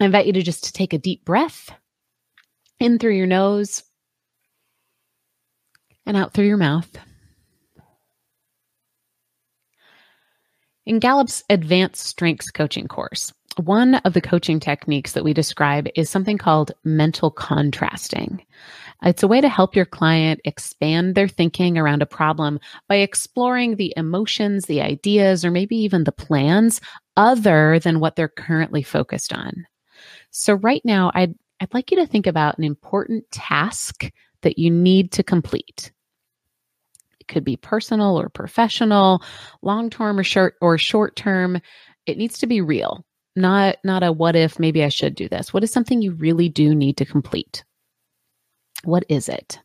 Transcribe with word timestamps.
I 0.00 0.04
invite 0.04 0.26
you 0.26 0.32
to 0.34 0.42
just 0.42 0.64
to 0.64 0.72
take 0.72 0.92
a 0.92 0.98
deep 0.98 1.24
breath 1.24 1.70
in 2.78 2.98
through 2.98 3.14
your 3.14 3.26
nose 3.26 3.82
and 6.04 6.16
out 6.16 6.34
through 6.34 6.46
your 6.46 6.58
mouth. 6.58 6.88
In 10.84 11.00
Gallup's 11.00 11.42
advanced 11.50 12.06
strengths 12.06 12.50
coaching 12.50 12.86
course, 12.86 13.32
one 13.56 13.96
of 13.96 14.12
the 14.12 14.20
coaching 14.20 14.60
techniques 14.60 15.12
that 15.12 15.24
we 15.24 15.32
describe 15.32 15.88
is 15.96 16.10
something 16.10 16.36
called 16.36 16.72
mental 16.84 17.30
contrasting. 17.30 18.44
It's 19.02 19.22
a 19.22 19.28
way 19.28 19.40
to 19.40 19.48
help 19.48 19.74
your 19.74 19.86
client 19.86 20.40
expand 20.44 21.14
their 21.14 21.26
thinking 21.26 21.78
around 21.78 22.02
a 22.02 22.06
problem 22.06 22.60
by 22.86 22.96
exploring 22.96 23.76
the 23.76 23.94
emotions, 23.96 24.66
the 24.66 24.82
ideas, 24.82 25.44
or 25.44 25.50
maybe 25.50 25.76
even 25.76 26.04
the 26.04 26.12
plans 26.12 26.80
other 27.16 27.78
than 27.78 27.98
what 27.98 28.14
they're 28.14 28.28
currently 28.28 28.82
focused 28.82 29.32
on. 29.32 29.66
So, 30.38 30.52
right 30.52 30.82
now, 30.84 31.10
I'd, 31.14 31.34
I'd 31.60 31.72
like 31.72 31.90
you 31.90 31.96
to 31.96 32.06
think 32.06 32.26
about 32.26 32.58
an 32.58 32.64
important 32.64 33.24
task 33.30 34.10
that 34.42 34.58
you 34.58 34.70
need 34.70 35.12
to 35.12 35.22
complete. 35.22 35.92
It 37.18 37.26
could 37.26 37.42
be 37.42 37.56
personal 37.56 38.20
or 38.20 38.28
professional, 38.28 39.22
long 39.62 39.88
term 39.88 40.18
or 40.18 40.24
short 40.24 40.56
or 40.60 40.76
short 40.76 41.16
term. 41.16 41.58
It 42.04 42.18
needs 42.18 42.38
to 42.40 42.46
be 42.46 42.60
real, 42.60 43.02
not 43.34 43.78
not 43.82 44.02
a 44.02 44.12
what 44.12 44.36
if 44.36 44.58
maybe 44.58 44.84
I 44.84 44.90
should 44.90 45.14
do 45.14 45.26
this. 45.26 45.54
What 45.54 45.64
is 45.64 45.70
something 45.70 46.02
you 46.02 46.12
really 46.12 46.50
do 46.50 46.74
need 46.74 46.98
to 46.98 47.06
complete? 47.06 47.64
What 48.84 49.04
is 49.08 49.30
it? 49.30 49.58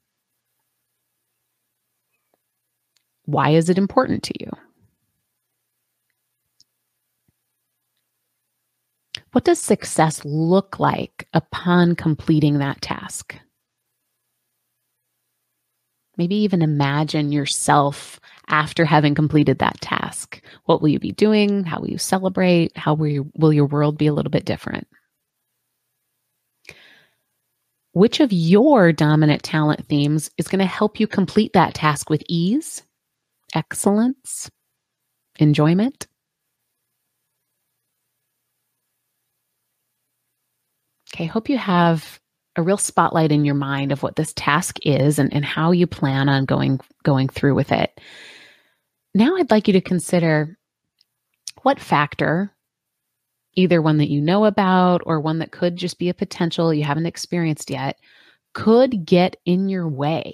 Why 3.25 3.49
is 3.49 3.69
it 3.69 3.77
important 3.77 4.23
to 4.23 4.33
you? 4.39 4.49
What 9.31 9.45
does 9.45 9.59
success 9.59 10.25
look 10.25 10.79
like 10.79 11.27
upon 11.33 11.95
completing 11.95 12.59
that 12.59 12.81
task? 12.81 13.37
Maybe 16.17 16.35
even 16.35 16.61
imagine 16.61 17.31
yourself 17.31 18.19
after 18.49 18.83
having 18.83 19.15
completed 19.15 19.59
that 19.59 19.79
task. 19.79 20.41
What 20.65 20.81
will 20.81 20.89
you 20.89 20.99
be 20.99 21.13
doing? 21.13 21.63
How 21.63 21.79
will 21.79 21.89
you 21.89 21.97
celebrate? 21.97 22.75
How 22.75 22.93
will, 22.93 23.07
you, 23.07 23.31
will 23.35 23.53
your 23.53 23.65
world 23.65 23.97
be 23.97 24.07
a 24.07 24.13
little 24.13 24.29
bit 24.29 24.43
different? 24.43 24.87
Which 27.93 28.19
of 28.19 28.33
your 28.33 28.91
dominant 28.91 29.43
talent 29.43 29.85
themes 29.87 30.29
is 30.37 30.49
going 30.49 30.59
to 30.59 30.65
help 30.65 30.99
you 30.99 31.07
complete 31.07 31.53
that 31.53 31.73
task 31.73 32.09
with 32.09 32.23
ease, 32.27 32.83
excellence, 33.55 34.49
enjoyment? 35.39 36.07
Okay, 41.21 41.29
I 41.29 41.31
hope 41.31 41.49
you 41.49 41.57
have 41.59 42.19
a 42.55 42.63
real 42.63 42.77
spotlight 42.77 43.31
in 43.31 43.45
your 43.45 43.53
mind 43.53 43.91
of 43.91 44.01
what 44.01 44.15
this 44.15 44.33
task 44.33 44.77
is 44.81 45.19
and, 45.19 45.31
and 45.31 45.45
how 45.45 45.71
you 45.71 45.85
plan 45.85 46.27
on 46.27 46.45
going 46.45 46.79
going 47.03 47.29
through 47.29 47.53
with 47.53 47.71
it. 47.71 48.01
Now 49.13 49.35
I'd 49.35 49.51
like 49.51 49.67
you 49.67 49.73
to 49.73 49.81
consider 49.81 50.57
what 51.61 51.79
factor, 51.79 52.51
either 53.53 53.83
one 53.83 53.99
that 53.99 54.09
you 54.09 54.19
know 54.19 54.45
about 54.45 55.03
or 55.05 55.19
one 55.19 55.37
that 55.39 55.51
could 55.51 55.75
just 55.75 55.99
be 55.99 56.09
a 56.09 56.13
potential 56.15 56.73
you 56.73 56.83
haven't 56.83 57.05
experienced 57.05 57.69
yet, 57.69 57.99
could 58.55 59.05
get 59.05 59.35
in 59.45 59.69
your 59.69 59.87
way. 59.87 60.33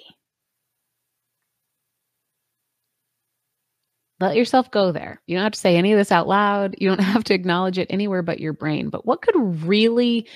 Let 4.20 4.36
yourself 4.36 4.70
go 4.70 4.90
there. 4.90 5.20
You 5.26 5.36
don't 5.36 5.44
have 5.44 5.52
to 5.52 5.60
say 5.60 5.76
any 5.76 5.92
of 5.92 5.98
this 5.98 6.10
out 6.10 6.26
loud. 6.26 6.76
You 6.78 6.88
don't 6.88 7.00
have 7.02 7.24
to 7.24 7.34
acknowledge 7.34 7.78
it 7.78 7.88
anywhere 7.90 8.22
but 8.22 8.40
your 8.40 8.54
brain. 8.54 8.88
But 8.88 9.04
what 9.04 9.20
could 9.20 9.36
really 9.64 10.26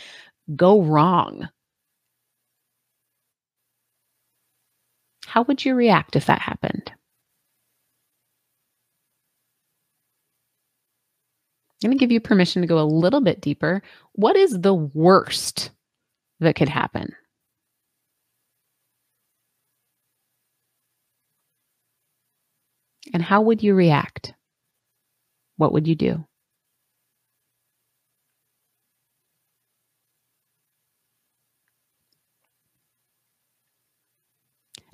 go 0.56 0.82
wrong? 0.82 1.48
How 5.26 5.42
would 5.42 5.64
you 5.64 5.74
react 5.74 6.16
if 6.16 6.26
that 6.26 6.40
happened? 6.40 6.92
I'm 11.82 11.90
going 11.90 11.98
to 11.98 12.02
give 12.02 12.12
you 12.12 12.20
permission 12.20 12.62
to 12.62 12.68
go 12.68 12.78
a 12.78 12.84
little 12.84 13.20
bit 13.20 13.40
deeper. 13.40 13.82
What 14.12 14.36
is 14.36 14.60
the 14.60 14.74
worst 14.74 15.70
that 16.40 16.54
could 16.54 16.68
happen? 16.68 17.14
And 23.12 23.22
how 23.22 23.42
would 23.42 23.62
you 23.62 23.74
react? 23.74 24.34
What 25.56 25.72
would 25.72 25.88
you 25.88 25.94
do? 25.94 26.24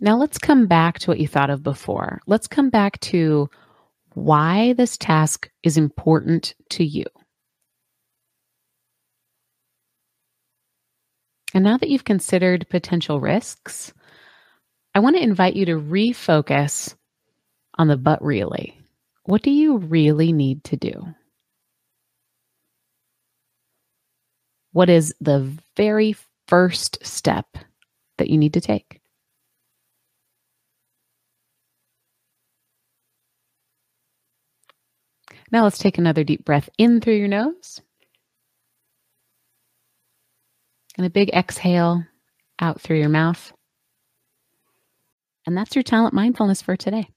Now 0.01 0.17
let's 0.17 0.39
come 0.39 0.67
back 0.67 1.01
to 1.01 1.11
what 1.11 1.19
you 1.19 1.27
thought 1.27 1.51
of 1.51 1.63
before. 1.63 2.21
Let's 2.27 2.47
come 2.47 2.71
back 2.71 3.01
to 3.01 3.51
why 4.15 4.75
this 4.75 4.97
task 4.97 5.51
is 5.63 5.77
important 5.77 6.55
to 6.71 6.85
you. 6.85 7.05
And 11.55 11.65
now 11.65 11.79
that 11.79 11.89
you've 11.89 12.05
considered 12.05 12.69
potential 12.69 13.21
risks, 13.21 13.93
I 14.95 15.01
want 15.01 15.17
to 15.17 15.23
invite 15.23 15.57
you 15.57 15.65
to 15.67 15.81
refocus 15.81 16.95
on 17.77 17.89
the 17.89 17.97
but 17.97 18.23
really. 18.23 18.79
What 19.25 19.43
do 19.43 19.51
you 19.51 19.79
really 19.79 20.33
need 20.33 20.65
to 20.65 20.77
do? 20.77 21.15
What 24.73 24.91
is 24.91 25.15
the 25.21 25.53
very 25.77 26.15
first 26.47 27.05
step 27.05 27.47
that 28.19 28.31
you 28.31 28.39
need 28.39 28.55
to 28.55 28.61
take? 28.61 28.98
Now 35.51 35.65
let's 35.65 35.79
take 35.79 35.99
another 35.99 36.25
deep 36.25 36.45
breath 36.45 36.69
in 36.79 37.01
through 37.01 37.17
your 37.17 37.29
nose. 37.29 37.81
And 40.97 41.07
a 41.07 41.11
big 41.11 41.31
exhale 41.31 42.05
out 42.59 42.81
through 42.81 42.99
your 42.99 43.09
mouth. 43.09 43.53
And 45.47 45.57
that's 45.57 45.75
your 45.75 45.85
talent 45.85 46.13
mindfulness 46.13 46.61
for 46.61 46.77
today. 46.77 47.09